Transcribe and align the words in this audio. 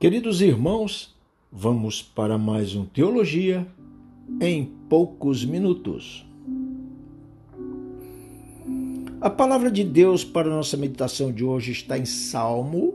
Queridos 0.00 0.40
irmãos, 0.40 1.14
vamos 1.52 2.00
para 2.00 2.38
mais 2.38 2.74
um 2.74 2.86
Teologia 2.86 3.66
em 4.40 4.64
poucos 4.88 5.44
minutos. 5.44 6.26
A 9.20 9.28
palavra 9.28 9.70
de 9.70 9.84
Deus 9.84 10.24
para 10.24 10.48
nossa 10.48 10.74
meditação 10.78 11.30
de 11.30 11.44
hoje 11.44 11.72
está 11.72 11.98
em 11.98 12.06
Salmo 12.06 12.94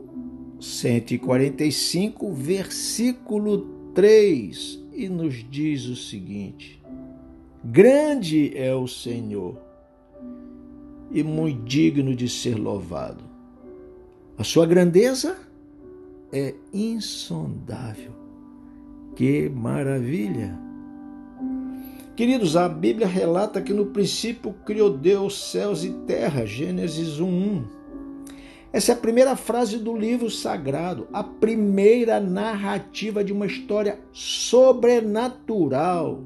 145, 0.60 2.32
versículo 2.32 3.68
3, 3.94 4.80
e 4.92 5.08
nos 5.08 5.48
diz 5.48 5.84
o 5.84 5.94
seguinte: 5.94 6.82
Grande 7.62 8.50
é 8.52 8.74
o 8.74 8.88
Senhor 8.88 9.56
e 11.12 11.22
muito 11.22 11.62
digno 11.62 12.16
de 12.16 12.28
ser 12.28 12.56
louvado. 12.56 13.22
A 14.36 14.42
sua 14.42 14.66
grandeza 14.66 15.46
é 16.36 16.54
insondável. 16.72 18.12
Que 19.14 19.48
maravilha! 19.48 20.58
Queridos, 22.14 22.56
a 22.56 22.68
Bíblia 22.68 23.06
relata 23.06 23.62
que 23.62 23.72
no 23.72 23.86
princípio 23.86 24.52
criou 24.64 24.90
Deus 24.90 25.50
céus 25.50 25.84
e 25.84 25.92
terra, 26.06 26.44
Gênesis 26.44 27.20
1:1. 27.20 27.64
Essa 28.72 28.92
é 28.92 28.94
a 28.94 28.98
primeira 28.98 29.36
frase 29.36 29.78
do 29.78 29.96
livro 29.96 30.30
sagrado, 30.30 31.08
a 31.12 31.24
primeira 31.24 32.20
narrativa 32.20 33.24
de 33.24 33.32
uma 33.32 33.46
história 33.46 33.98
sobrenatural 34.12 36.22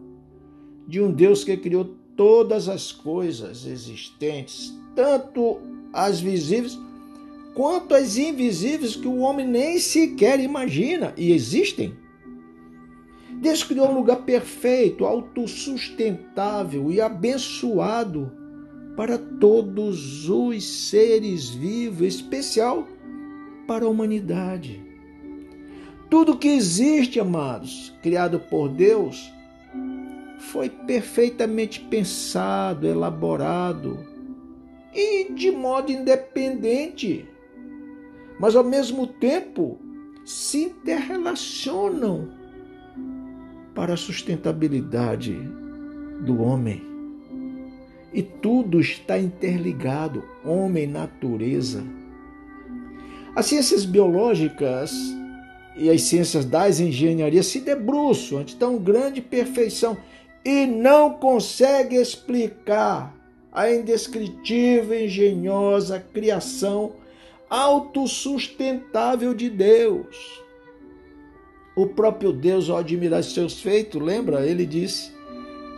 de 0.89 1.01
um 1.01 1.13
Deus 1.13 1.45
que 1.45 1.57
criou 1.57 1.95
todas 2.17 2.69
as 2.69 2.91
coisas 2.91 3.65
existentes, 3.65 4.77
tanto 4.97 5.61
as 5.93 6.21
visíveis 6.21 6.77
quanto 7.55 7.95
as 7.95 8.17
invisíveis 8.17 8.97
que 8.97 9.09
o 9.09 9.19
homem 9.19 9.47
nem 9.47 9.79
sequer 9.79 10.41
imagina 10.41 11.13
e 11.17 11.33
existem. 11.33 11.95
Deus 13.41 13.63
criou 13.63 13.89
um 13.89 13.95
lugar 13.95 14.23
perfeito, 14.23 15.05
autossustentável 15.05 16.91
e 16.91 17.01
abençoado 17.01 18.31
para 18.97 19.17
todos 19.17 20.29
os 20.29 20.63
seres 20.89 21.49
vivos, 21.49 22.07
especial 22.07 22.87
para 23.67 23.85
a 23.85 23.89
humanidade. 23.89 24.83
Tudo 26.11 26.37
que 26.37 26.49
existe, 26.49 27.21
amados, 27.21 27.95
criado 28.03 28.41
por 28.41 28.69
Deus, 28.69 29.33
foi 30.39 30.69
perfeitamente 30.69 31.81
pensado, 31.81 32.87
elaborado 32.87 33.99
e 34.93 35.33
de 35.33 35.51
modo 35.51 35.93
independente 35.93 37.29
mas 38.41 38.57
ao 38.57 38.65
mesmo 38.65 39.07
tempo 39.07 39.79
se 40.25 40.65
interrelacionam 40.65 42.31
para 43.75 43.93
a 43.93 43.99
sustentabilidade 43.99 45.37
do 46.23 46.43
homem. 46.43 46.83
E 48.15 48.23
tudo 48.23 48.81
está 48.81 49.19
interligado, 49.19 50.25
homem, 50.43 50.87
natureza. 50.87 51.85
As 53.37 53.45
ciências 53.45 53.85
biológicas 53.85 54.91
e 55.77 55.91
as 55.91 56.01
ciências 56.03 56.47
das 56.47 56.81
engenharias 56.81 57.45
se 57.47 57.61
debruçam 57.61 58.39
ante 58.39 58.57
tão 58.57 58.79
grande 58.79 59.21
perfeição 59.21 59.99
e 60.43 60.65
não 60.67 61.13
conseguem 61.13 62.01
explicar 62.01 63.15
a 63.53 63.71
indescritível, 63.71 65.05
engenhosa 65.05 66.03
criação 66.13 66.95
autossustentável 67.51 69.35
de 69.35 69.51
Deus. 69.51 70.41
O 71.75 71.87
próprio 71.87 72.33
Deus, 72.33 72.71
ao 72.71 72.77
admirar 72.77 73.25
seus 73.25 73.61
feitos, 73.61 74.01
lembra? 74.01 74.47
Ele 74.47 74.65
disse: 74.65 75.13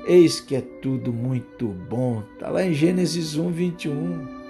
Eis 0.07 0.39
que 0.41 0.55
é 0.55 0.61
tudo 0.61 1.13
muito 1.13 1.69
bom. 1.69 2.23
Está 2.35 2.51
lá 2.51 2.63
em 2.65 2.75
Gênesis 2.75 3.37
1, 3.37 3.51
21. 3.51 4.43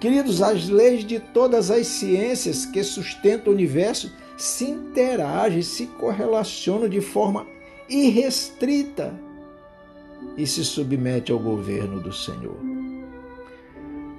Queridos, 0.00 0.42
as 0.42 0.68
leis 0.68 1.04
de 1.04 1.18
todas 1.18 1.70
as 1.70 1.86
ciências 1.86 2.66
que 2.66 2.82
sustentam 2.82 3.50
o 3.50 3.56
universo 3.56 4.12
se 4.36 4.64
interagem, 4.64 5.62
se 5.62 5.86
correlacionam 5.86 6.88
de 6.88 7.00
forma 7.00 7.46
irrestrita 7.88 9.14
e 10.36 10.46
se 10.46 10.64
submete 10.64 11.32
ao 11.32 11.38
governo 11.38 12.00
do 12.00 12.12
Senhor. 12.12 12.73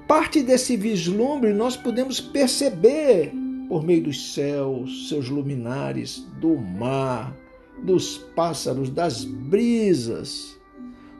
Parte 0.07 0.43
desse 0.43 0.77
vislumbre 0.77 1.51
nós 1.51 1.75
podemos 1.75 2.19
perceber 2.19 3.33
por 3.67 3.83
meio 3.83 4.03
dos 4.03 4.33
céus, 4.33 5.09
seus 5.09 5.29
luminares, 5.29 6.19
do 6.39 6.55
mar, 6.55 7.35
dos 7.83 8.17
pássaros, 8.35 8.89
das 8.89 9.25
brisas, 9.25 10.59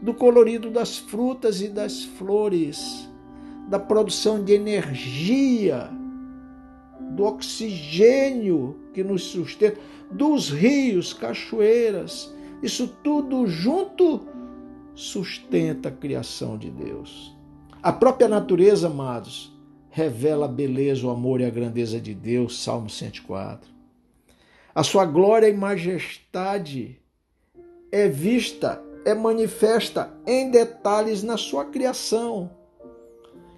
do 0.04 0.14
colorido 0.14 0.70
das 0.70 1.00
frutas 1.00 1.62
e 1.62 1.68
das 1.68 2.04
flores, 2.04 3.10
da 3.70 3.80
produção 3.80 4.44
de 4.44 4.54
energia, 4.54 5.90
do 7.16 7.24
oxigênio 7.24 8.80
que 8.94 9.04
nos 9.04 9.24
sustenta, 9.24 9.80
dos 10.12 10.52
rios, 10.52 11.12
cachoeiras. 11.12 12.32
Isso 12.62 12.88
tudo 13.04 13.48
junto 13.48 14.28
sustenta 14.94 15.90
a 15.90 15.92
criação 15.92 16.56
de 16.56 16.70
Deus. 16.70 17.35
A 17.86 17.94
própria 17.94 18.28
natureza, 18.28 18.88
amados, 18.88 19.56
revela 19.92 20.46
a 20.48 20.50
beleza, 20.50 21.06
o 21.06 21.12
amor 21.12 21.40
e 21.40 21.46
a 21.46 21.52
grandeza 21.52 22.02
de 22.02 22.16
Deus, 22.16 22.64
Salmo 22.64 22.90
104. 22.90 23.70
A 24.74 24.82
sua 24.82 25.06
glória 25.06 25.48
e 25.48 25.54
majestade 25.54 27.00
é 27.92 28.08
vista, 28.08 28.82
é 29.06 29.14
manifesta 29.14 30.12
em 30.26 30.50
detalhes 30.50 31.22
na 31.22 31.38
sua 31.38 31.66
criação. 31.66 32.50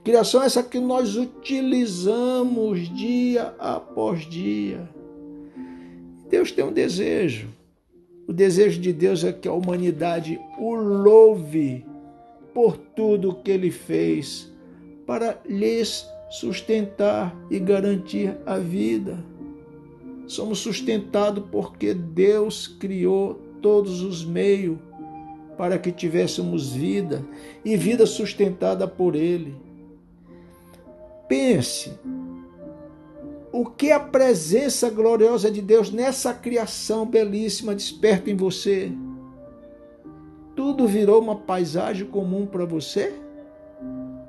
Criação 0.04 0.44
essa 0.44 0.62
que 0.62 0.78
nós 0.82 1.16
utilizamos 1.16 2.94
dia 2.94 3.56
após 3.58 4.30
dia. 4.30 4.90
Deus 6.30 6.52
tem 6.52 6.66
um 6.66 6.74
desejo. 6.74 7.48
O 8.28 8.34
desejo 8.34 8.82
de 8.82 8.92
Deus 8.92 9.24
é 9.24 9.32
que 9.32 9.48
a 9.48 9.54
humanidade 9.54 10.38
o 10.60 10.76
louve 10.76 11.86
por 12.58 12.76
tudo 12.76 13.36
que 13.36 13.52
ele 13.52 13.70
fez 13.70 14.52
para 15.06 15.40
lhes 15.48 16.10
sustentar 16.28 17.38
e 17.52 17.60
garantir 17.60 18.36
a 18.48 18.58
vida. 18.58 19.24
Somos 20.26 20.58
sustentados 20.58 21.44
porque 21.52 21.94
Deus 21.94 22.66
criou 22.66 23.36
todos 23.62 24.02
os 24.02 24.26
meios 24.26 24.80
para 25.56 25.78
que 25.78 25.92
tivéssemos 25.92 26.74
vida 26.74 27.24
e 27.64 27.78
vida 27.78 28.08
sustentada 28.08 28.88
por 28.88 29.16
Ele. 29.16 29.54
Pense 31.30 31.92
o 33.52 33.68
que 33.68 33.92
a 33.92 34.00
presença 34.00 34.90
gloriosa 34.90 35.52
de 35.52 35.62
Deus 35.62 35.92
nessa 35.92 36.34
criação 36.34 37.06
belíssima 37.06 37.76
desperta 37.76 38.32
em 38.32 38.36
você 38.36 38.92
tudo 40.68 40.86
virou 40.86 41.22
uma 41.22 41.34
paisagem 41.34 42.06
comum 42.06 42.46
para 42.46 42.66
você? 42.66 43.14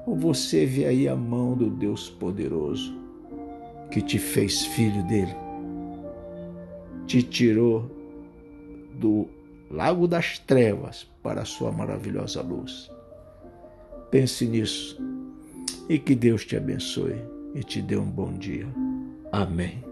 Ou 0.07 0.15
você 0.15 0.65
vê 0.65 0.85
aí 0.85 1.09
a 1.09 1.17
mão 1.17 1.57
do 1.57 1.69
Deus 1.69 2.09
poderoso 2.09 2.95
que 3.91 4.01
te 4.01 4.21
fez 4.21 4.65
filho 4.67 5.03
dele? 5.09 5.35
Te 7.09 7.25
tirou 7.25 7.91
do 9.01 9.27
lago 9.69 10.07
das 10.07 10.39
trevas 10.39 11.11
para 11.25 11.41
a 11.41 11.45
sua 11.45 11.73
maravilhosa 11.73 12.41
luz. 12.41 12.89
Pense 14.09 14.47
nisso 14.47 14.97
e 15.89 15.99
que 15.99 16.15
Deus 16.15 16.45
te 16.45 16.57
abençoe 16.57 17.17
e 17.53 17.65
te 17.65 17.83
dê 17.83 17.97
um 17.97 18.09
bom 18.09 18.33
dia. 18.33 18.69
Amém. 19.33 19.83